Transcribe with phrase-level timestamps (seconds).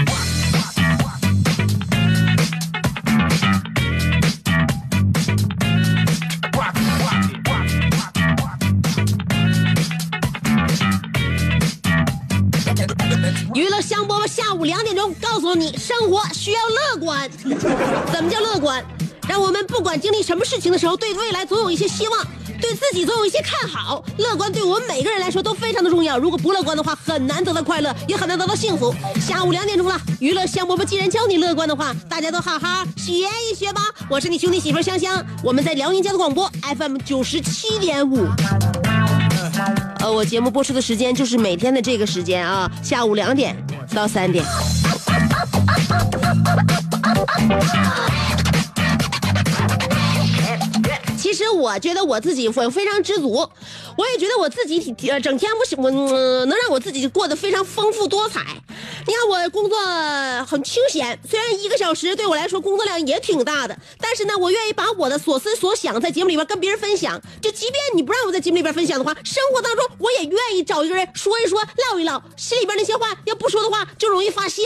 [15.51, 17.29] 诉你，生活需要乐观。
[18.13, 18.81] 怎么叫乐观？
[19.27, 22.25] 让我们不管经历什么事情的时候，对未来总有一些希望，
[22.61, 24.03] 对自己总有一些看好。
[24.17, 26.17] 乐观对我们每个人来说都非常的重要。
[26.17, 28.95] 如果不乐观的话，很难得到快乐，也很难得到幸福。
[29.19, 33.81] 下午两点钟了，娱乐香饽饽既然教你乐观的话，大家都好好学一学吧。
[34.09, 38.25] 我是你兄弟媳妇香香，我们在辽宁交通广播 FM 九十七点五。
[39.99, 43.55] 呃，我节目播出的时间就是每天的这个时间啊，下午两点
[43.93, 44.43] 到三点。
[51.17, 53.29] 其实我觉得我自己我非常知足，
[53.97, 58.41] 我也觉得我自己挺挺呃整天不喜我、嗯能让我自己过得非常丰富多彩。
[59.07, 59.77] 你看我工作
[60.45, 67.19] 很清闲，虽然一个小时对我来说工作量也挺大的，但是呢，我愿意把我的所思所想在节目里边跟别人分享。
[67.41, 71.59] 就即便你不让我在节目里边分享的话，生活当中我也愿意找一个人说一说、
[71.91, 74.61] 唠一唠，心里边那些话要不说的话就容易发笑。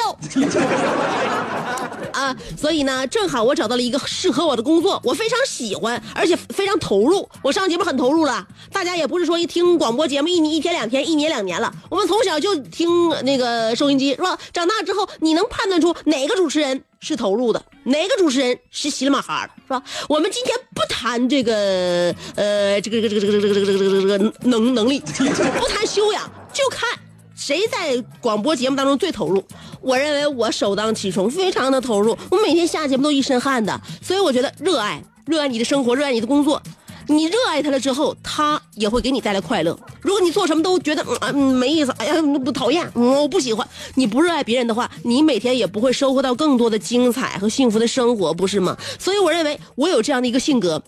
[2.12, 7.28] 啊，所以呢，正好我找到了一个适合我的工作，我非常喜欢，而且非常投入。
[7.42, 11.72] 我上节目很投入了，大家也不是说一听广播节目一年一天两天，一年两年了。
[11.90, 14.38] 我们从小就听那个收音机，是吧？
[14.54, 19.84] 长大之后，你能判断出哪个主持人是投入的，哪个主持人是稀里马哈的，是吧？
[20.08, 25.00] 我们今天不谈这个呃这个这个这个这个这个这个这个这个这个能能力，
[25.60, 26.90] 不谈修养，就看。
[27.38, 29.44] 谁在广播节目当中最投入？
[29.82, 32.18] 我认为我首当其冲，非常的投入。
[32.32, 36.64] 我每天下节目都一身汗的，所以我觉得热爱，热爱你的生活，热爱你的工作。
[37.08, 39.78] 你热爱他了之后，他也会给你带来快乐。
[40.02, 48.78] 如果你做什么都觉得嗯嗯没意思，哎呀不讨厌，我不喜欢，你不热爱别人的话，你每天也不会收获到更多的精彩和幸福的生活，不是吗？
[49.00, 50.82] 所以我认为我有这样的一个性格，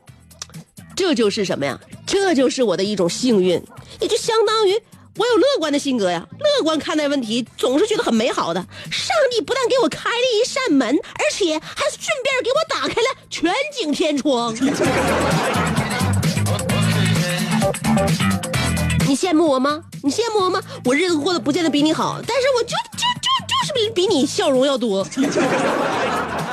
[0.95, 1.79] 这就是什么呀？
[2.05, 3.61] 这就是我的一种幸运，
[3.99, 4.81] 也就相当于
[5.17, 6.25] 我有乐观的性格呀。
[6.39, 8.59] 乐观看待问题，总是觉得很美好的。
[8.91, 14.55] 上帝不但给我开了一扇门，而且还顺便给我打开了全景天窗。
[19.07, 19.81] 你羡慕我吗？
[20.03, 20.61] 你羡慕我吗？
[20.85, 25.03] 我日子过得不见得比你好，但是我就就就就是比比你笑容要多。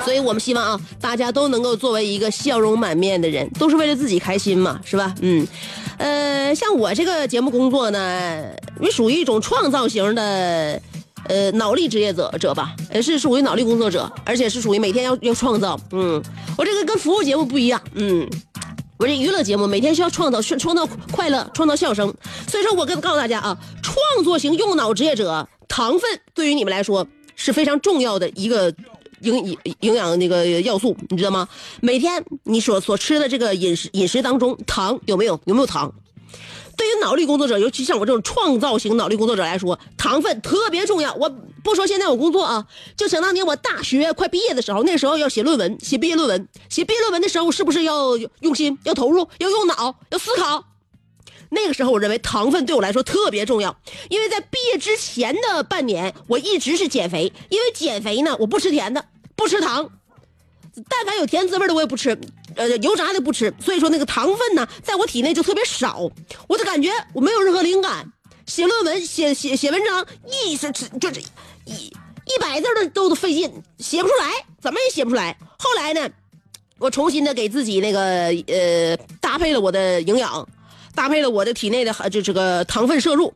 [0.04, 5.14] 所以我们希望啊，大家都能够作为一个笑容满面的人，都是为了自己开心嘛，是吧？
[5.20, 5.46] 嗯，
[6.54, 8.50] 像我这个节目工作呢，
[8.80, 10.80] 也属于一种创造型的。
[11.26, 15.80] 呃，脑力职业者者吧，呃，是属于脑力工作者，而且是属于每天要要创造。
[15.92, 16.22] 嗯，
[16.58, 17.80] 我这个跟服务节目不一样。
[17.94, 18.28] 嗯，
[18.98, 22.12] 我这娱乐节目每天需要创造创创造快乐，创造笑声。
[22.46, 26.02] 所以说我跟告诉大家啊，创作型用脑职业者，糖分
[26.34, 28.68] 对于你们来说是非常重要的一个
[29.20, 31.48] 营营营养那个要素，你知道吗？
[31.80, 35.40] 每天你所所吃的这个饮食饮食当中，糖有没有？
[35.46, 35.90] 有没有糖？
[36.84, 41.14] 对于脑力工作者，尤其像我这种创造型脑力工作者来说，糖分特别重要。
[41.14, 41.30] 我
[41.62, 50.64] 不说现在我工作啊，就想当年我大学快毕业的时候，那时候要写论文，写毕业论文，写毕业论文的时候，是不是要用心、要投入、要用脑、要思考？
[51.48, 53.74] 那个时候，我认为糖分对我来说特别重要，
[54.10, 59.90] 因为在毕业之前的半年，我一直是减肥，因为减肥呢，我不吃甜的，不吃糖，
[60.88, 62.18] 但凡有甜滋味的我也不吃，
[62.56, 66.10] 呃，油炸的不吃，所以说那个糖分呢，在我体内就特别少，
[66.48, 68.12] 我就感觉我没有任何灵感，
[68.46, 70.04] 写论文、写写写文章，
[70.46, 71.20] 一是就是
[71.64, 71.92] 一
[72.26, 74.30] 一百字的都都费劲，写不出来，
[74.60, 75.38] 怎么也写不出来。
[75.58, 76.08] 后来呢，
[76.78, 78.00] 我重新的给自己那个
[78.48, 80.48] 呃搭配了我的营养，
[80.94, 83.32] 搭配了我的体内的呃这这个糖分摄入。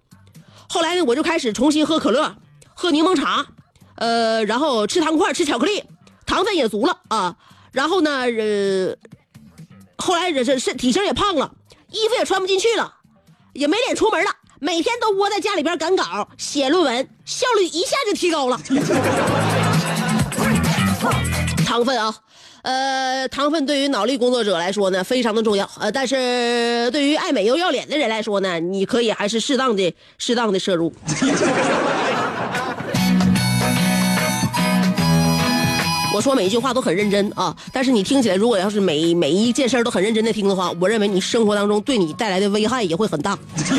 [0.68, 2.34] 后来呢，我就开始重新喝可乐，
[2.74, 3.46] 喝柠檬茶，
[3.94, 5.84] 呃，然后吃糖块，吃巧克力。
[6.28, 7.34] 糖分也足了啊。
[7.72, 8.96] 然后呢，呃，
[9.96, 11.52] 后来这这身体型也胖了，
[11.90, 12.94] 衣服也穿不进去了，
[13.54, 14.30] 也没脸出门了，
[14.60, 18.60] 每天都窝在家里边赶稿、写论文，效率一下就提高了。
[21.66, 22.14] 糖分啊，
[22.62, 25.70] 呃，糖分对于脑力工作者来说呢，非常的重要。
[25.78, 30.92] 呃，但是对于爱美又要脸的人来说呢，你可以还是适当的、适当的摄入。
[36.18, 43.38] 我说每一句话都很认真啊，但是你听起来，如果要是每每一件事都很认真的听的话，我认为你生活当中对你带来的危害也会很大。
[43.54, 43.78] 天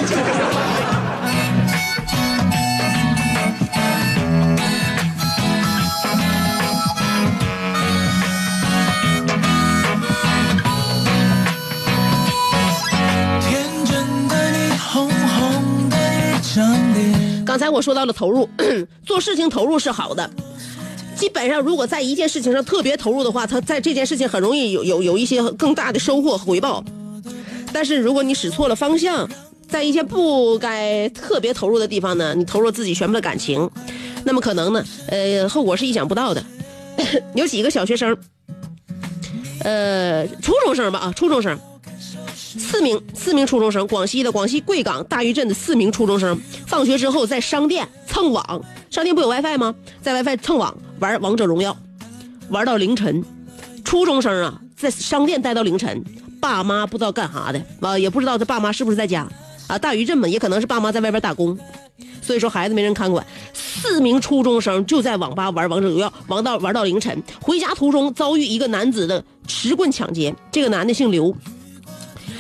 [13.84, 17.44] 真的你，红红的一张脸。
[17.46, 18.48] 刚才我说到了投入，
[19.06, 20.30] 做事情投入是好的。
[21.20, 26.82] 基本上，如果在一件事情上特别投入的话，他在这件事情很容易有有有一些更大的收获和回报。
[27.74, 29.30] 但是如果你使错了方向，
[29.68, 33.70] 在一些不该特别投入的地方呢，你投入自己全部的感情，
[34.24, 36.42] 那么可能呢，呃，后果是意想不到的。
[37.36, 38.18] 有几个小学生，
[39.64, 41.60] 呃，初中生吧啊，初中生，
[42.60, 48.62] 四名四名初中生，广西的广西贵港大余镇的四名初中生，放学之后在商店蹭网，
[48.92, 49.74] 商店不有 WiFi 吗？
[50.02, 51.76] 在 WiFi 蹭网玩王者荣耀，
[52.50, 53.24] 玩到凌晨。
[53.84, 56.04] 初中生啊，在商店待到凌晨，
[56.40, 59.28] 爸妈不知道干啥的，啊，也不知道这爸妈是不是在家
[59.66, 59.80] 啊。
[59.80, 61.58] 大余镇嘛，也可能是爸妈在外边打工，
[62.22, 63.26] 所以说孩子没人看管。
[63.54, 71.36] 四名初中生就在网吧玩王者荣耀，玩到玩到凌晨，回家途中遭遇一个男子的持棍抢劫，这个男的姓刘。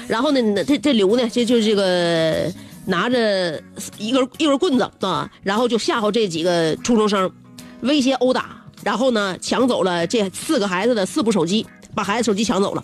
[0.09, 2.51] 然后呢，这这刘呢，这就这个
[2.85, 3.61] 拿着
[3.99, 7.31] 一根一根棍子啊，然后就吓唬这几个初中生，
[7.81, 12.83] 威胁殴打，然后呢抢走了这四个孩子的四部手机，把孩子手机抢走了。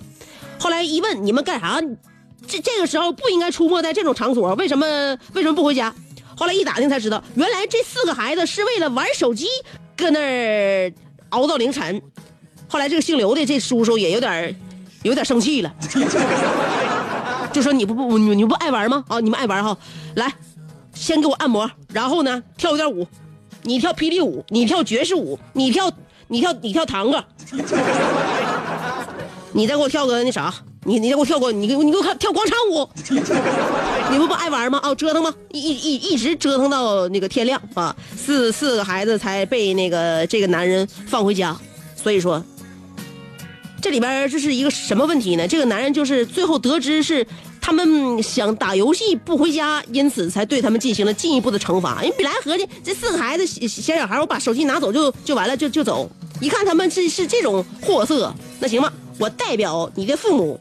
[0.60, 1.81] 后来一问，你们干啥？
[2.48, 4.86] 这这个时候不应该出没在这种场所，为什么
[5.33, 5.92] 为什么不回家？
[6.38, 9.48] 后来一打听才知道，原来这四个孩子是为了玩手机，
[9.98, 10.94] 搁那儿
[11.30, 12.00] 熬到凌晨。
[12.68, 14.56] 后来这个姓刘的这叔叔也有点
[15.01, 15.74] 有点生气了。
[17.56, 19.06] 就说你不不你你不爱玩吗？
[19.07, 19.78] 啊，你们爱玩哈，
[20.16, 20.30] 来，
[20.94, 23.07] 先给我按摩，然后呢跳一段舞，
[23.63, 25.90] 你跳霹雳舞，你跳爵士舞，你跳
[26.28, 27.24] 你跳你跳堂哥，
[29.54, 30.54] 你再给我跳个那啥，
[30.84, 32.90] 你你再给我跳个你给我你给我跳广场舞，
[34.12, 34.78] 你们不爱玩吗？
[34.84, 35.34] 啊，折腾吗？
[35.54, 41.56] 一一一直折腾到那个天亮啊，四四个孩子才被那个这个男人放回家，
[41.96, 42.44] 所以说。
[43.85, 45.47] 这里边这是一个什么问题呢？
[45.47, 47.23] 这个男人就是最后得知是
[47.61, 52.03] 他们想打游戏不回家，因此才对他们进行了进一步的惩罚。
[52.03, 56.09] 因为本来合计这四个孩子小小孩，我把手机拿走就就完了，就就走。
[56.41, 60.59] 一看他们是是这种货色，那行吧，我代表你的父母，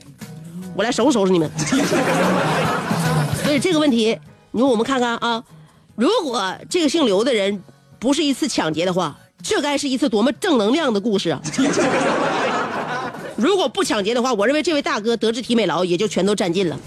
[0.77, 1.51] 我来收拾收拾你们。
[3.43, 4.19] 所以这个问题，
[4.51, 5.43] 你说我们看看啊，
[5.97, 7.63] 如果这个姓刘的人
[7.99, 11.41] 不是一次抢劫的话，这该是一次多么正能量的故事啊！
[13.37, 16.79] 如果不抢劫的话，我认为这位大哥德智体美劳也就全都占尽了。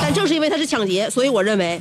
[0.00, 1.80] 但正是因为他是抢劫，所以我认为，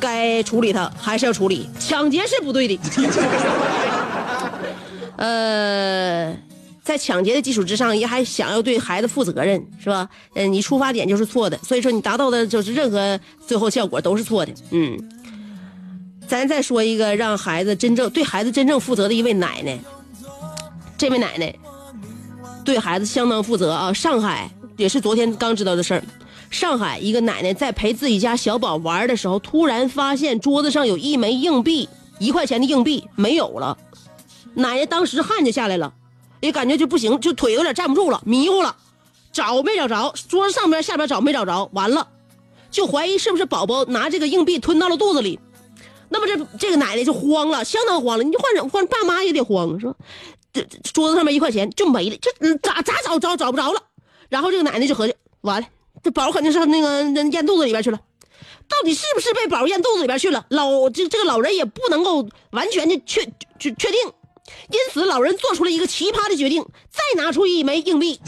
[0.00, 1.68] 该处理他还是要处理。
[1.78, 2.78] 抢劫是不对的。
[5.16, 6.34] 呃，
[6.82, 10.08] 在抢劫的基础之上，也还想要对孩子负责任，是吧？
[10.34, 14.52] 嗯，你出发点就是错的，所以说你达到的就是任何最后效果都是错的。
[14.70, 14.98] 嗯，
[16.26, 19.78] 咱再说一个让孩子真正对孩子真正负责的一位奶奶，
[20.96, 21.54] 这位奶奶。
[22.68, 23.94] 对孩子相当负责啊！
[23.94, 26.04] 上海也是昨天刚知道的事儿。
[26.50, 33.78] 上海一个奶奶在陪自己家小宝玩的时候，突然发现桌子上有一枚硬币，一块钱的硬币没有了。
[34.52, 35.94] 奶奶当时汗就下来了，
[36.40, 38.76] 也感觉就不行，就腿有点站不住了，迷糊了，
[39.32, 42.06] 找没找着，桌子上边下边找没找着，完了，
[42.70, 45.40] 就怀疑是不是宝宝拿这个硬币吞到了肚子里。
[46.10, 48.24] 那么这这个奶奶就慌了，相当慌了。
[48.24, 49.96] 你就换成换爸妈也得慌，说。
[50.52, 50.62] 这
[50.92, 53.82] 桌子上面一块钱就没了，这咋咋找找找不着了？
[54.28, 55.66] 然后这个奶奶就合计，完了，
[56.02, 58.00] 这宝肯定是那个咽肚子里边去了。
[58.68, 60.44] 到底是不是被宝咽肚子里边去了？
[60.50, 63.24] 老这这个老人也不能够完全的确
[63.58, 63.98] 确确定，
[64.70, 68.20] 因此老人做出了一个奇葩的决定，再拿出一枚硬币。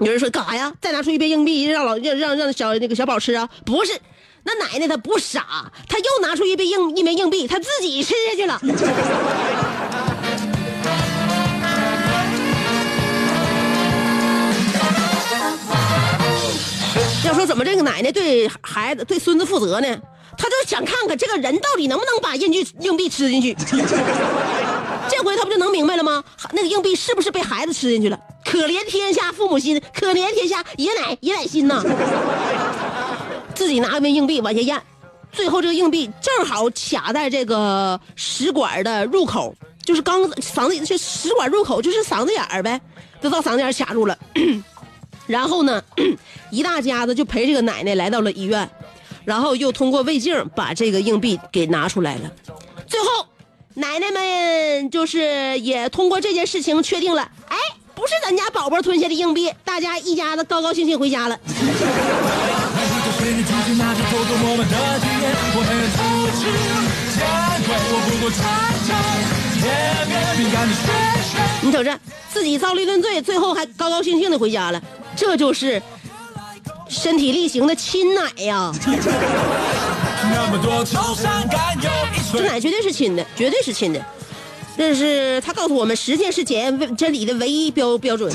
[0.00, 0.72] 有人说干啥呀？
[0.80, 3.50] 再拿出一枚硬币让老让让让小那个小宝吃啊？
[3.66, 4.00] 不是，
[4.44, 8.60] 那奶奶她不傻，她又拿出一枚硬一枚硬币，她自己吃下去了。
[17.24, 19.88] 要说怎么这个奶奶对孩子、对孙子负责呢？
[20.36, 23.54] 她就想看看这个人到底能不能把硬币硬币吃进去。
[25.08, 26.24] 这回他不就能明白了吗？
[26.52, 28.18] 那个硬币是不是被孩子吃进去了？
[28.44, 31.82] 可怜天下父母心，可怜天下爷奶爷奶心呐！
[33.60, 34.82] 自己拿一枚硬币往下咽，
[35.30, 42.80] 最后这个硬币正好卡在这个食管的入口，就是刚嗓子这食管入口就是嗓子眼儿呗，
[43.22, 44.18] 就到嗓子眼卡住了。
[45.28, 45.84] 然后呢，
[46.50, 48.66] 一大家子就陪这个奶奶来到了医院，
[49.26, 52.32] 然后又通过胃镜把这个硬币给拿出来了。
[52.86, 53.26] 最后，
[53.74, 57.58] 奶奶们就是也通过这件事情确定了，哎，
[57.94, 61.38] 不是咱家宝宝吞下的硬币，大家一家子高高兴兴回家了。
[71.62, 71.98] 你瞅着，
[72.32, 74.80] 自己遭了一顿罪，最后还高高兴兴的回家了，
[75.16, 75.82] 这就是
[76.88, 78.72] 身体力行的亲奶呀！
[82.32, 84.00] 这奶绝对是亲的，绝对是亲的。
[84.76, 88.32] 这是他告诉我们，实践是检验真理的唯一标标准。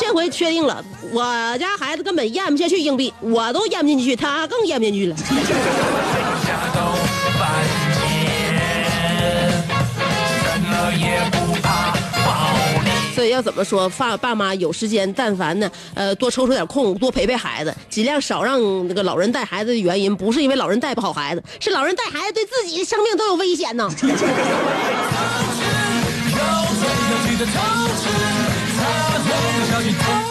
[0.00, 5.16] 这回确定了，我家孩子根本咽不下去硬币，我都咽不进去，他更咽不进去了。
[13.14, 23.90] 所以要怎么说，爸爸妈有时间，但凡呢，呃，多抽出点空，多陪陪孩子，尽量少让那个老人带孩子的原因，不是因为老人带不好孩子，是老人带孩子对自己的生命都有危险呢。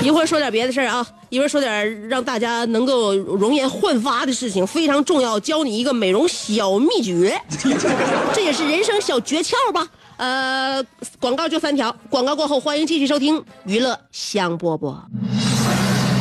[0.02, 7.40] 一会儿说点别的事儿啊，一会儿说点让大家能够容颜焕发的事情，非常重要，教你一个美容小秘诀，
[8.34, 9.88] 这也是人生小诀窍吧。
[10.18, 10.84] 呃，
[11.20, 14.96] 广告就三条，广告过后欢迎继续收听娱乐香饽饽。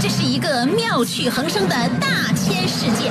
[0.02, 3.10] 这是一个妙趣横生的大千世界。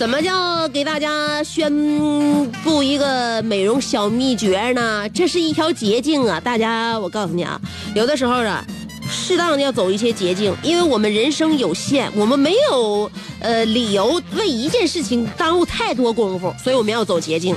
[0.00, 1.70] 怎么叫给大家宣
[2.64, 5.06] 布一个美容小秘诀呢？
[5.10, 6.40] 这是一条捷径啊！
[6.40, 7.60] 大家，我告诉你啊，
[7.94, 8.64] 有的时候啊，
[9.10, 17.54] 适当的要走一些捷径，因为我们人生有限，我们没有呃理由为一件事情耽误太多功夫，所以我们要走捷径。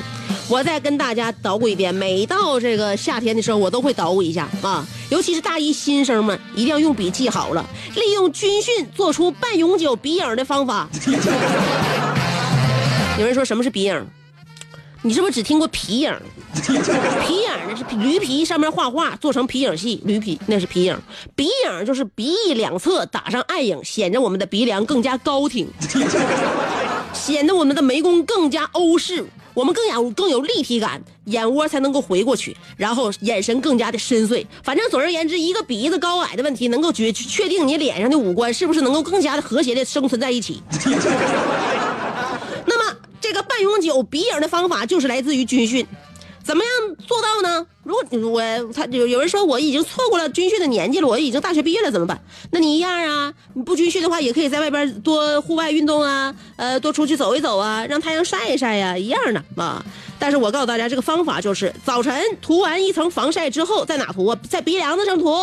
[0.49, 10.89] 我再跟大家捣鼓一遍，每到这个夏天的时候，我都会捣鼓一下啊，尤其是大一新生们，一定要用笔记好了，利用军训做出半永久鼻影的方法。
[13.19, 14.07] 有人说什么是鼻影？
[15.03, 16.11] 你是不是只听过皮影？
[16.55, 20.97] 皮影那是驴皮上面画画做成皮影戏，驴皮那是皮影。
[21.35, 25.67] 鼻影就是鼻翼两侧打上暗影，显得我们的鼻梁更加高挺，
[27.13, 34.43] 显得我们的眉弓更加欧式，我们更有更有立体感，眼窝才能够回过去，然后眼神更加的深邃。
[34.63, 40.63] 反正总而言之，一个鼻子高矮的问题，能够决确定你脸上的五官是不是能够更加的和谐的生存在一起。
[43.23, 45.87] 这个半永久鼻影的方法就是来自于军训，
[46.43, 47.65] 怎么样做到呢？
[47.83, 48.41] 如果我
[48.73, 52.21] 他有有人说我已经错过了军训的年纪了，我已经大学毕业了怎么办？
[52.51, 59.81] 那你一样啊，你不军训的话，也可以在外边多户外运动啊，呃，多出去走一走啊，让太阳晒一晒呀，一样的啊。
[60.19, 64.37] 但是我告诉大家，这个方法就是早晨涂完一层防晒之后，在哪涂啊？
[64.49, 65.33] 在鼻梁子上涂，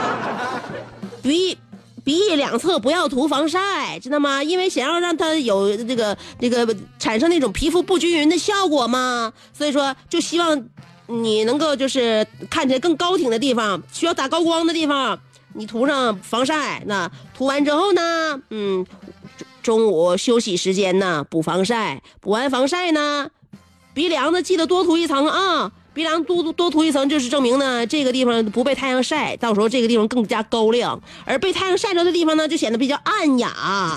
[1.22, 1.58] 鼻。
[2.04, 4.42] 鼻翼两侧不要涂防晒，知道吗？
[4.42, 10.68] 因为想要让它有这个这个产生那种皮肤不均匀的效果嘛，所以说就希望
[11.06, 15.18] 你能够就是看起来更高挺的地方，需要打高光的地方，
[15.54, 16.82] 你涂上防晒。
[16.86, 18.86] 那涂完之后呢，嗯，
[19.62, 23.30] 中午休息时间呢补防晒，补完防晒呢，
[23.94, 25.72] 鼻梁子记得多涂一层啊。
[25.94, 33.96] 鼻梁多多涂一层，就是证明呢，这个地方不被太阳晒，到时候这个地方更加高亮；而被太阳晒着的地方呢，就显得比较暗哑。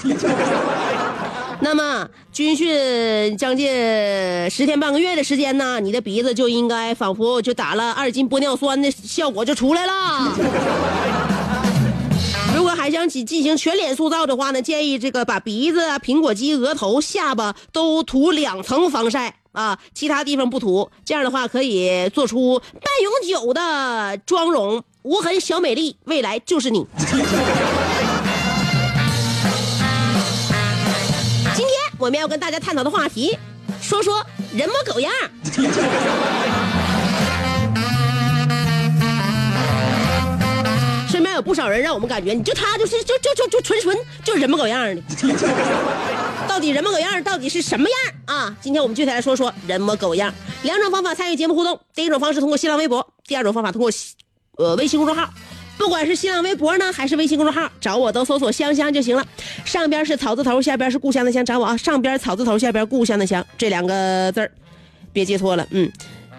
[1.60, 3.68] 那么军训将近
[4.48, 10.38] 十天半个月的时间呢，你的鼻子就应该仿佛就打了二斤玻尿酸的效果就出来了。
[12.56, 20.88] 如果还想进进行全脸塑造的话呢，建议这个把鼻子啊、苹果肌、额头、下巴都涂两层防晒啊，其他地方不涂。
[21.04, 26.86] 这样的话可以做出半永久的妆容，无痕小美丽，未来就是你。
[31.56, 33.36] 今天我们要跟大家探讨的话题，
[33.82, 34.24] 说说
[34.54, 35.12] 人模狗样。
[41.38, 45.01] 有不少人让我们感觉，你就他就是就就就就纯纯就人模狗样的。
[46.48, 48.58] 到底人模狗样到底是什么样啊？
[48.60, 50.34] 今天我们具体来说说人模狗样。
[50.63, 53.91] 两种方法参与节目互动，第一种方式通过新浪微博，第二种方法通过
[54.58, 55.32] 呃微信公众号。
[55.77, 59.24] 不管是新浪微博呢，还是微信公众号，找我都搜索“香香”就行了。
[59.63, 61.77] 上边是草字头，下边是故乡的乡，找我啊。
[61.77, 64.51] 上边草字头，下边故乡的乡，这两个字儿，
[65.13, 65.67] 别记错了。
[65.70, 65.91] 嗯，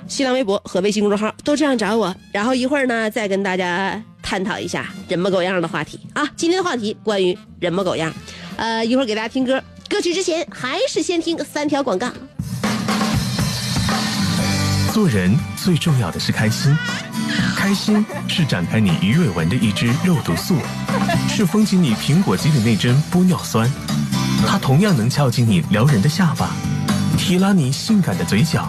[0.09, 2.15] 新浪微博和微信公众号都这样找我。
[2.33, 6.27] 然后一会儿呢，再跟大家探讨一下人模狗样的话题啊。
[6.35, 8.13] 今天的话题关于人模狗样，
[8.57, 9.63] 呃，一会儿给大家听歌。
[9.89, 12.11] 歌曲之前还是先听三条广告。
[14.93, 16.77] 做人最重要的是开心，
[17.57, 20.57] 开心是展开你鱼尾纹的一支肉毒素，
[21.29, 23.71] 是封紧你苹果肌的那针玻尿酸，
[24.47, 26.51] 它同样能翘起你撩人的下巴，
[27.17, 28.69] 提拉你性感的嘴角，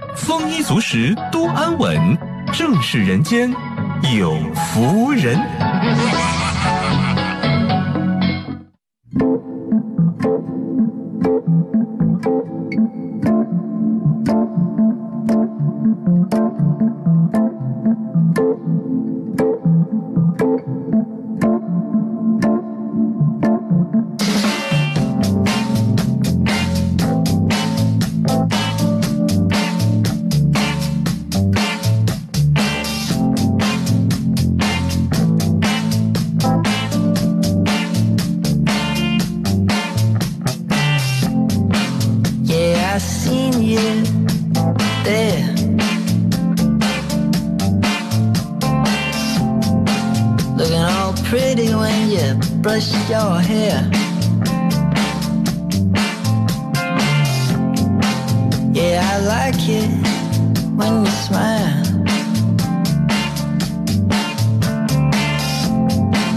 [0.15, 2.17] 丰衣足食，多安稳，
[2.53, 3.53] 正是人间
[4.15, 5.37] 有福人。
[52.61, 53.89] Brush your hair.
[58.71, 59.89] Yeah, I like it
[60.75, 61.83] when you smile.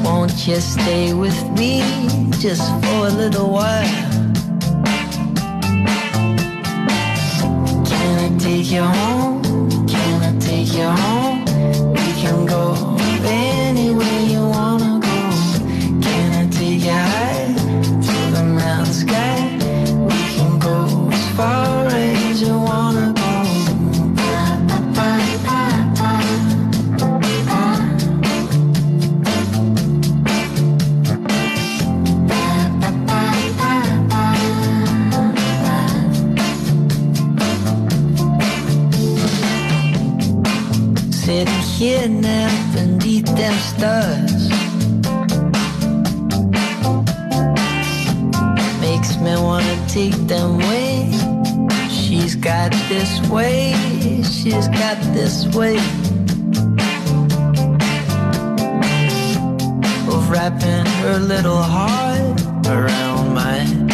[0.02, 1.82] Won't you stay with me
[2.40, 4.03] just for a little while?
[41.34, 44.48] Here now beneath them stars
[48.80, 51.10] Makes me wanna take them away
[51.90, 53.74] She's got this way,
[54.22, 55.78] she's got this way.
[60.08, 63.93] Of wrapping her little heart around mine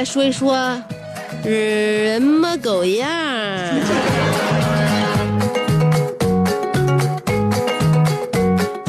[0.00, 0.56] 来说一说
[1.44, 3.06] 人模狗样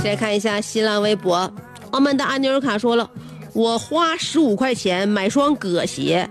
[0.02, 0.15] 再。
[0.15, 1.52] 看一下新浪微博，
[1.89, 3.10] 澳门的安妞卡说了，
[3.52, 6.30] 我花十五块钱买双葛鞋，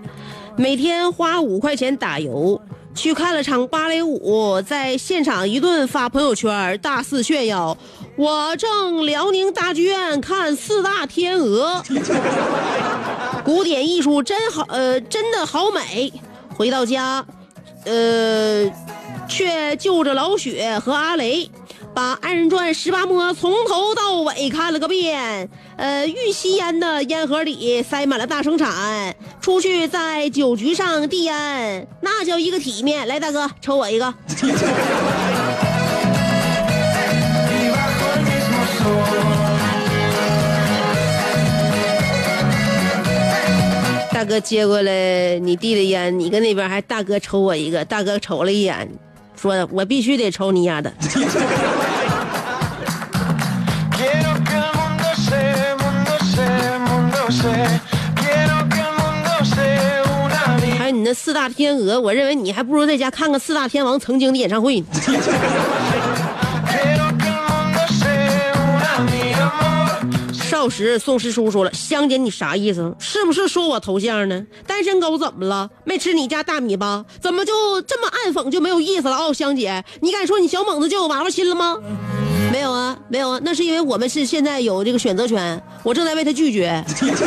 [0.57, 2.59] 每天花五块钱打油。
[2.93, 7.77] 去看了场芭蕾舞，在现场一顿发朋友圈，大肆炫耀。
[8.17, 11.81] 我正辽宁大剧院看四大天鹅，
[13.51, 16.13] 古典艺术真好，呃，真的好美。
[16.55, 17.25] 回到家，
[17.83, 18.71] 呃，
[19.27, 21.51] 却就着老雪和阿雷，
[21.93, 25.49] 把《二人转》十八摸从头到尾看了个遍。
[25.75, 33.05] 呃，玉溪烟的烟盒里塞满了大生产，出去在酒局上递烟，那叫一个体面。
[33.05, 34.13] 来，大哥，抽我一个。
[44.21, 48.87] 大哥接过来你递的烟，你跟那边还大哥抽我一个，大哥瞅了一眼，
[49.35, 50.93] 说我必须得抽你丫的。
[60.77, 64.83] 还有你那四大天鹅，我认为你还不如在家看看四大天王曾经的演唱会
[70.51, 72.93] 少时宋师叔说了，香姐你啥意思？
[72.99, 74.45] 是不是说我头像呢？
[74.67, 75.69] 单身狗怎么了？
[75.85, 77.05] 没吃你家大米吧？
[77.21, 79.15] 怎么就这么暗讽就没有意思了？
[79.15, 81.77] 哦，香姐，你敢说你小猛子就有娃娃亲了吗？
[82.51, 86.83] 没有啊，没有啊，那是因为我们是现在有这个选择权，我正在为他拒绝，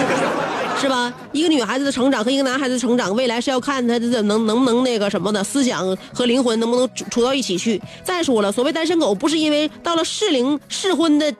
[0.78, 1.10] 是吧？
[1.32, 7.80] 一个女孩子的成长和一个男孩子的成长，未来是要看他的能能不能那个什么的思想和灵魂能不能处到一起去。
[8.02, 11.34] 再说了，所谓单身狗，不是因为到了适龄适婚的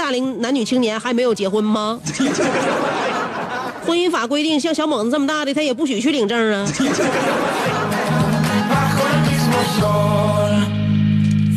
[0.00, 2.00] 大龄男女青年还没有结婚吗？
[3.84, 6.66] 婚姻法规定，像小猛子这么大的，他也不许去领证啊。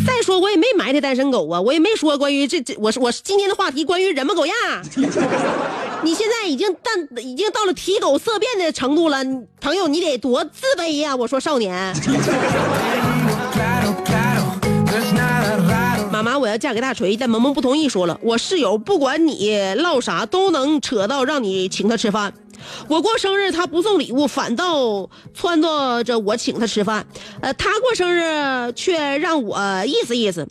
[0.06, 4.54] 再说，我也没埋汰单身狗啊，我也没说关于这这，我是我是今天的话题关于人模狗样。
[6.04, 9.24] 你现在已经但已经到了提狗色变的程度了，
[9.62, 11.96] 朋友，你得多自卑呀、我说少年，
[16.24, 22.34] 妈，我要嫁给大锤，但萌萌不同意，说了，我室友不管你唠啥，都能扯到让你请他吃饭。
[22.88, 27.06] 我过生日，他不送礼物，反倒撺掇着我请他吃饭。
[27.42, 30.48] 呃，他过生日却让我意思意思。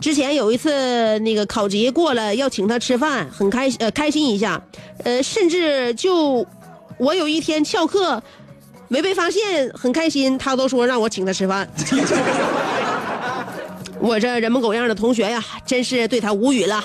[0.00, 4.60] 之前有一次那个考级过了，要请他吃饭，很开呃开心一下，
[5.04, 6.44] 呃，甚至就
[6.98, 8.20] 我有一天翘课
[8.88, 11.70] 没被发现，很开心，他都说让我请他吃饭。
[14.04, 16.84] 我这人模狗样的同学呀，真是对他无语了。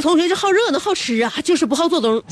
[0.00, 2.22] 个同学是好热闹好吃啊，就是不好做东。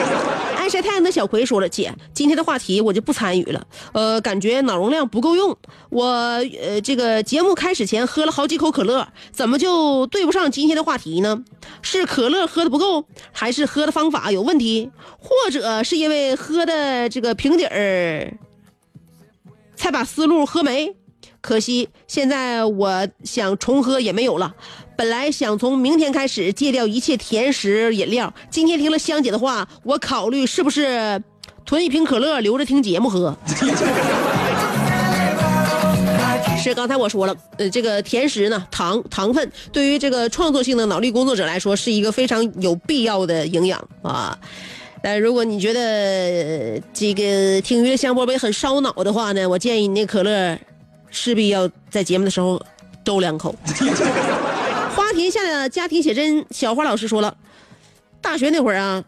[0.56, 5.56] 爱，晒太阳的小葵说了：“姐，今天的话题我就不参与了，呃，感觉脑容量不够用。
[5.90, 11.44] 我呃，这个节目开始前喝了好几口可乐，怎么就对不上今天的话题呢？
[11.82, 18.34] 是可乐喝的不够，还是喝的方法有问题，或者是因为喝的这个瓶底儿
[19.76, 20.94] 才把思路喝没？
[21.42, 24.54] 可惜现在我想重喝也没有了。
[25.00, 31.22] 本来想从明天开始戒掉一切甜食饮料，今天听了香姐的话，我考虑是不是
[31.64, 33.34] 囤一瓶可乐留着听节目喝。
[36.62, 44.38] 是刚才我说了，呃，这个甜食呢，糖糖分对于这个创作性的脑力工作者来说是一个非常有必要的营养啊。
[45.02, 50.58] 但如果你觉得这个听音乐香饽饽很烧脑的话呢，我建议你那可乐
[51.08, 52.60] 势必要在节目的时候
[53.02, 53.54] 兜两口。
[55.20, 57.36] 花田下的家庭写真，小花老师说了，
[58.22, 59.04] 大学那会儿啊，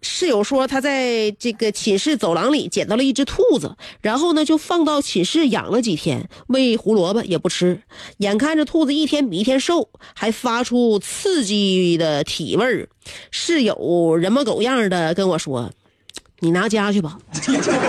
[0.00, 7.82] 室友说他在这个寝室走廊里捡到了一只兔子，然后呢就放到寝室养了几天，喂胡萝卜也不吃，
[8.18, 12.88] 眼看着兔子一天比一天瘦，还发出刺激的体味儿。
[13.32, 15.72] 室友人模狗样的跟我说
[16.38, 17.18] ：“你拿家去吧，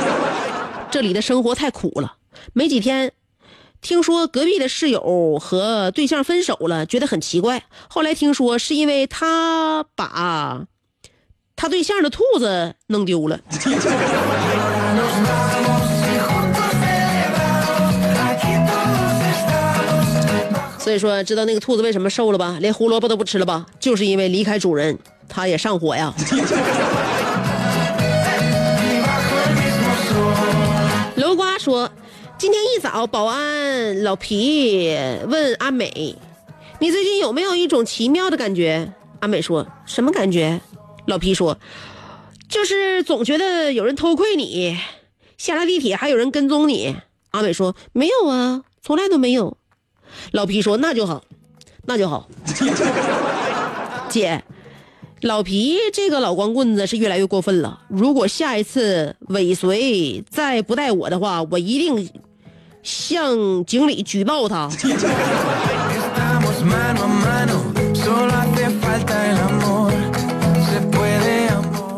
[0.89, 2.15] 这里的生活太苦了。”
[2.53, 3.11] 没几天。
[3.81, 7.63] 听说隔壁的室友和对象分手了，觉得很奇怪。
[7.87, 10.65] 后来听说是因为他把
[11.55, 13.39] 他对象的兔子弄丢了。
[20.77, 22.57] 所以说，知道那个兔子为什么瘦了吧？
[22.59, 23.65] 连胡萝卜都不吃了吧？
[23.79, 26.13] 就是因为离开主人，它也上火呀。
[31.15, 31.89] 楼瓜说。
[32.39, 34.95] 今天一早，保安老皮
[35.27, 36.15] 问阿美
[36.79, 40.61] ：“你最近有没有一种奇妙的感觉？”阿美说：“什么感觉？”
[41.05, 41.57] 老皮说
[42.47, 44.77] ：“就是总觉得有人偷窥你，
[45.37, 46.95] 下了地铁还有人跟踪你。”
[47.31, 49.57] 阿美说：“没有啊，从来都没有。”
[50.31, 51.25] 老皮说：“那就好，
[51.87, 52.29] 那就好。”
[54.07, 54.45] 姐，
[55.23, 57.81] 老皮这个老光棍子是越来越过分了。
[57.89, 62.09] 如果下一次尾随再不带我的话，我一定。
[62.89, 64.67] 向经理举报他。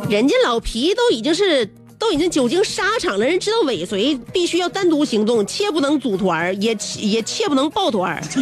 [0.09, 1.65] 人家老皮都已经是
[1.97, 8.21] 都已经久经沙场了，人知道尾随必须要单独行动，切不能组团，也也切不能抱团。
[8.35, 8.41] 就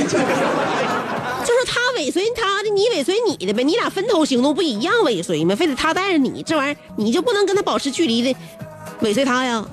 [1.54, 5.56] 是他尾随他的，你尾随你的呗，你俩分头行动不一样尾随吗？
[5.56, 8.36] 非得他带着你，这玩意儿你就不能跟他保持距离的
[9.02, 9.64] 尾随他呀？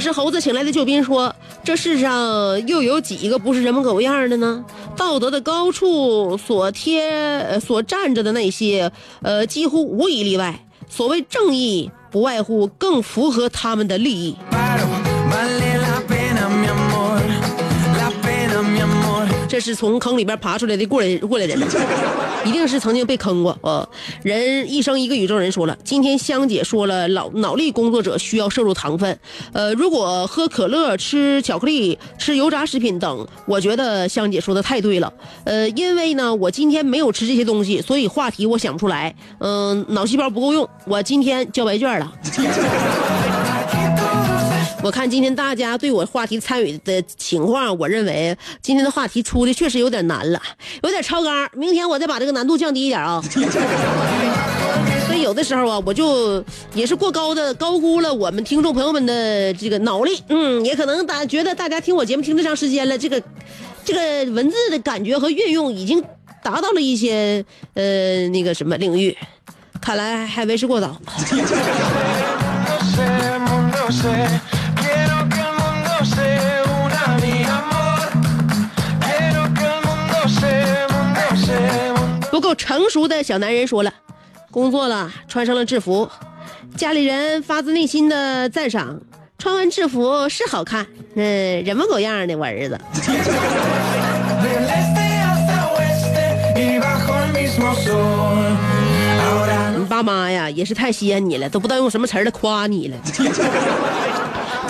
[0.00, 4.64] 是猴子请来的救兵，说这世上又有几个不是人模狗样的呢？
[4.96, 8.90] 道德的高处所贴、所站着的那些，
[9.22, 10.64] 呃，几乎无一例外。
[10.88, 14.34] 所谓正义，不外乎更符合他们的利益。
[19.60, 21.60] 这是从坑里边爬出来的过来过来人，
[22.46, 23.54] 一定是曾经被坑过。
[23.60, 23.86] 呃，
[24.22, 29.18] 人一生一个宇宙人说了，今天香姐说了，脑脑力工作者需要摄入糖分。
[29.52, 35.12] 呃，如果喝可乐、吃巧克力、吃油炸食品等，我觉得香姐说的太对了。
[35.44, 39.14] 呃，因为呢，我今天没有吃这些东西，所以话题我想不出来。
[39.40, 42.10] 嗯，脑细胞不够用，我今天交白卷了。
[44.82, 50.40] 我看今天大家对我话题参与的情况，我认为今天的话题出的确实有点难了，
[50.82, 51.48] 有点超纲。
[51.52, 53.22] 明天我再把这个难度降低一点啊。
[55.06, 60.22] 所以有的时候啊，我就也是过高的高估了我们听众朋友们的这个脑力。
[60.28, 63.22] 嗯，也可能大家觉得大家听我节目听这长时间了，这个
[63.84, 64.00] 这个
[64.32, 66.02] 文字的感觉和运用已经
[66.42, 69.14] 达到了一些呃那个什么领域，
[69.80, 70.96] 看来还为时过早。
[82.40, 83.92] 不够成熟的小男人说了，
[84.50, 86.08] 工作了，穿上了制服，
[86.74, 88.98] 家里人发自内心的赞赏，
[89.36, 92.80] 穿完制服是好看，嗯，人模狗样的我儿子。
[99.78, 102.96] 你爸妈呀，也是太稀罕你了，都不知道用什么词儿来夸你了。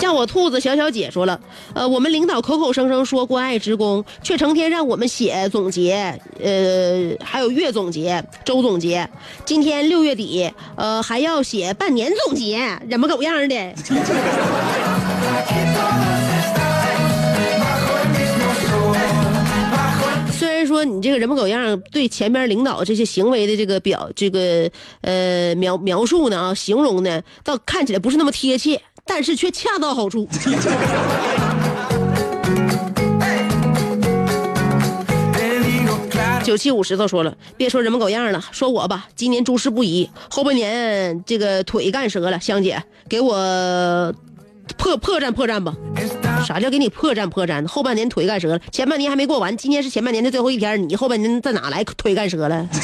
[0.01, 1.39] 像我兔子小小姐说了，
[1.75, 9.07] 呃，我们领导口口声声说关爱职工，却成天让我们写总结，呃，还有月总结、周总结。
[9.45, 12.57] 今天六月底，呃，还要写半年总结，
[12.89, 13.55] 人模狗样的。
[20.31, 24.67] 虽然说你这个人模狗样，对前边领导这些行为的这个表这个
[25.01, 30.27] 呃描描述呢啊，形容呢，倒看起来不是那么贴切，但是却恰到好处。
[36.43, 44.13] 九七五石头说了，别说人模狗样了，说我吧，今年诸事不宜，后半年这个腿干折了，香姐给我
[44.77, 45.73] 破破绽破绽吧。
[46.45, 47.65] 啥叫给你破绽破绽？
[47.67, 52.67] 后半年腿干折了，前半年还没过完，今年是前半年的最后一天，你后半年在哪来腿干折了？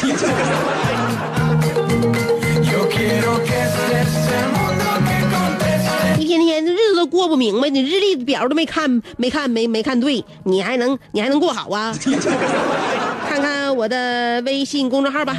[7.07, 11.95] 过不明白，你日历表都没看，没看，没没看对，你还能你还能过好啊？
[13.27, 15.35] 看看我的微信公众号吧。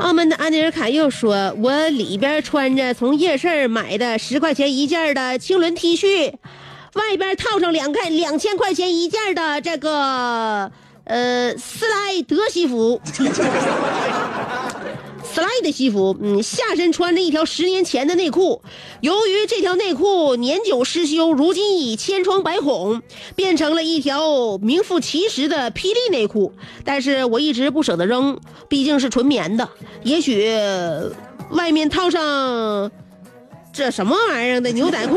[0.00, 6.32] 澳门的安尼尔卡又说：“我里边穿着从夜市买的十块钱一件的青纶 T 恤，
[6.92, 10.70] 外边套上两块两千块钱一件的这个
[11.04, 13.00] 呃斯莱德西服。
[15.34, 18.62] ”斯莱的西服，嗯，下身穿着一条十年前的内裤，
[19.00, 23.02] 由于这条内裤年久失修，如今已千疮百孔，
[23.34, 26.52] 变成了一条名副其实的霹雳内裤。
[26.84, 28.38] 但是我一直不舍得扔，
[28.68, 29.68] 毕竟是纯棉的，
[30.04, 30.56] 也许
[31.50, 32.92] 外面套上
[33.72, 35.16] 这什么玩意儿的牛仔裤，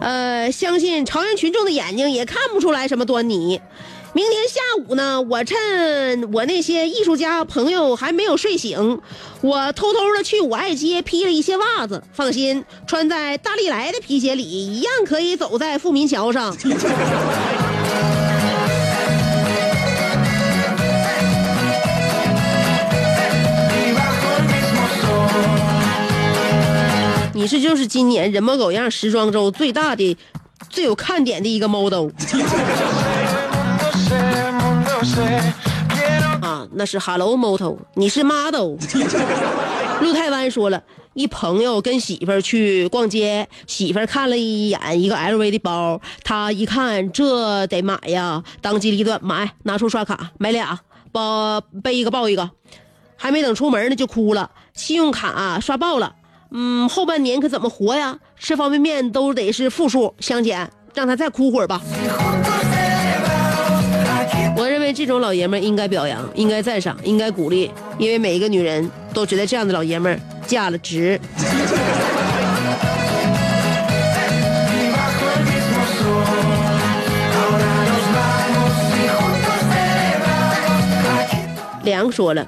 [0.00, 3.60] 呃，相信朝阳群众的眼睛也看不出来什么端倪。
[4.14, 9.00] 明天下午呢，我趁我那些艺术家朋友还没有睡醒，
[9.42, 12.02] 我偷偷的去五爱街批了一些袜子。
[12.12, 16.56] 放心，穿在大力来的皮鞋里，一样可以走在富民桥上。
[27.38, 30.16] 你是就是今年人模狗样时装周最大的、
[30.68, 32.08] 最有看点的一个 model。
[36.42, 38.76] 啊，那是 Hello Moto，你是 model。
[40.02, 40.82] 陆太湾说了，
[41.14, 50.80] 一朋友跟媳妇儿去逛街，媳妇儿看了一眼一个 LV 的包，他一看这得买呀，当机立断买，拿出刷卡买俩，
[51.12, 52.50] 包背一个抱一个，
[53.14, 56.16] 还没等出门呢就哭了，信用卡刷爆了，
[56.50, 58.18] 嗯，后半年可怎么活呀？
[58.38, 61.80] 吃方便面都得是负数，香姐让他再哭会儿吧。
[64.56, 71.20] 我认为这种老爷们应该表扬，应该赞赏，应该鼓励，因为每一个女人都觉得这样的老爷们儿嫁了值。
[81.84, 82.46] 梁说了，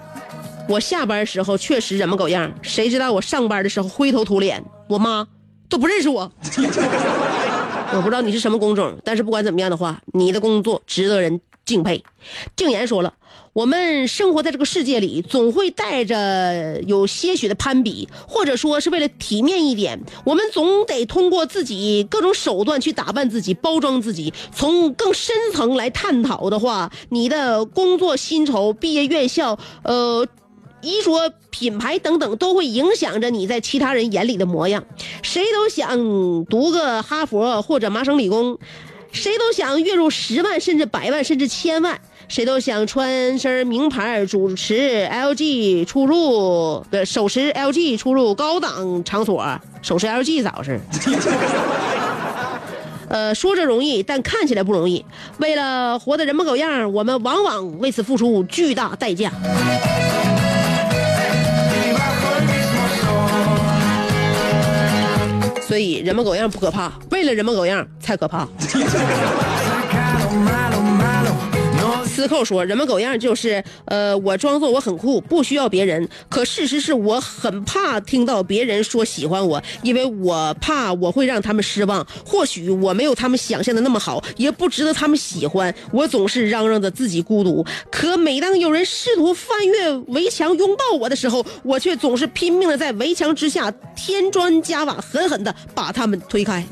[0.70, 5.26] 我下班时候确实人模狗样，谁知道我上班的时候灰头土脸，我妈
[5.68, 6.30] 都不认识我。
[7.92, 12.04] 我不知道你是什么工种，但是不管怎么样的话，你的工作值得人敬佩。
[12.54, 13.14] 静言说了，
[13.52, 24.32] 我们生活在这个世界里，总会带着有些许的攀比，或者说是为了体面一点，我们总得通过自己各种手段去打扮自己、包装自己。
[24.54, 30.24] 从更深层来探讨的话，你的工作薪酬、毕业院校，呃。
[30.82, 34.84] 衣着、品牌等等，都会影响着你在其他人眼里的模样。
[35.22, 35.98] 谁都想
[36.46, 38.58] 读个哈佛或者麻省理工，
[39.12, 49.44] 谁都想月入十万甚至百万甚至千万，谁都想穿身名牌主持 LG 出入，呃，手持 LG 出入高档场所，
[49.82, 50.80] 手持 LG 咋回事？
[53.08, 55.04] 呃，说着容易，但看起来不容易。
[55.38, 59.32] 为了活得人模狗样，我们往往为此付出巨大代价。
[65.70, 68.44] 所以人模狗样不可怕，为了人模狗样才可怕。
[72.20, 76.06] 司寇说：“人模狗样就是，呃，我装作我很酷，不需要别人。
[76.28, 82.06] 可事实是我很怕听到别人说喜欢我，因为我怕我会让他们失望。
[82.26, 85.74] 或许我没有他们想象的那么好，也不值得他们喜欢。
[85.92, 96.62] 我总是嚷嚷着自己孤独，可每当有人试图翻越围墙拥抱我的时候，我却总是拼命的在围墙之下添砖加瓦，狠狠的把他们推开。”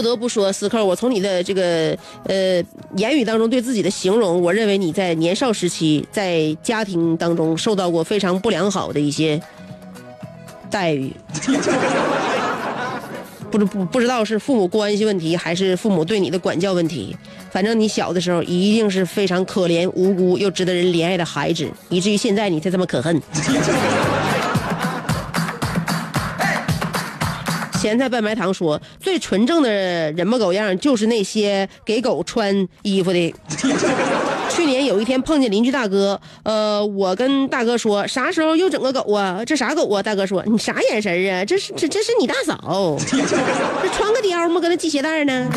[0.00, 1.94] 不得不说，思扣，我从你的这个
[2.24, 2.62] 呃
[2.96, 9.38] 言语当中对自己的形容，我认为你在年少时期在家庭当中受到过非常不良好的一些
[10.70, 11.12] 待遇。
[13.50, 17.14] 不知不不知道是父母关系问题，还是父母对你的管教问题。
[17.50, 23.20] 反正你小的时候一定是非常可怜、无辜又值得人怜爱的孩子，以至于现在你才这么可恨。
[27.80, 33.34] 咸菜拌白糖说：“最纯正的人模狗样就是那些给狗穿衣服的。
[34.50, 39.42] ”去年有一天碰见邻居大哥，呃，我跟大哥说：“啥时候又整个狗啊？
[39.46, 41.42] 这啥狗啊？”大哥说：“你啥眼神啊？
[41.46, 43.16] 这是这这是你大嫂， 这
[43.88, 44.60] 穿个貂吗？
[44.60, 45.48] 搁那系鞋带呢？”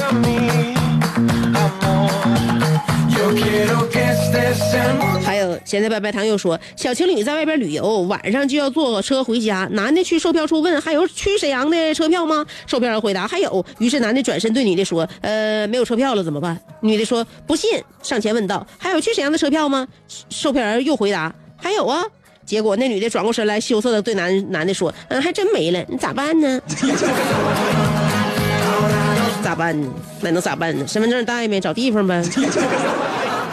[5.24, 9.68] 还有，现在白白糖又说，小情侣在外边旅游，晚上就要坐车回家。
[9.72, 12.46] 男的去售票处问，还有去沈阳的车票吗？
[12.68, 13.66] 售票员回答还有。
[13.80, 16.60] 于是男的转身对女的说，呃，没有车票了，怎么办？
[16.82, 19.88] 女的说不信，上前问道，还有去沈阳的车票吗？
[20.30, 22.04] 售票员又回答还有啊。
[22.46, 26.60] 结果那女的转过身来，羞涩的对男男的说，嗯，还真没了，你咋办呢？
[29.54, 29.80] 咋办？
[30.22, 30.84] 那能咋办呢？
[30.88, 31.60] 身份证带没？
[31.60, 32.24] 找地方呗。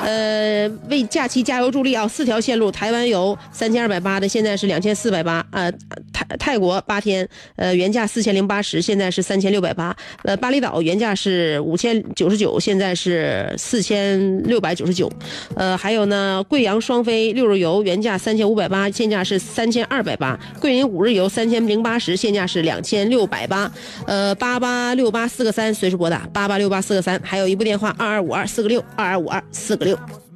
[0.02, 2.08] 呃，为假期加油助力啊！
[2.08, 5.44] 四条线路，台湾游三千二百八的，现在是两千四百八。
[5.50, 5.70] 呃，
[6.12, 9.94] 泰泰国八天，呃，原价四千零八十，现在是三千六百八。
[10.22, 15.10] 呃，巴厘岛原价是五千九十九，现在是四千六百九十九。
[15.54, 20.38] 呃，还有呢，贵阳双飞六日游原价三千五百八，现价是三千二百八。
[20.60, 23.70] 桂林五日游三千零八十，现价是两千六百八。
[24.06, 29.89] 呃，八八六八四个三，随时拨打八八六八四个三，还有一部电话二二五二四个六二二五二四个六。
[29.92, 30.29] Adiós.